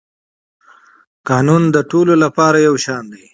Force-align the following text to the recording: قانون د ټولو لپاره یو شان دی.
قانون 1.29 1.63
د 1.75 1.77
ټولو 1.91 2.13
لپاره 2.23 2.57
یو 2.67 2.75
شان 2.85 3.03
دی. 3.13 3.25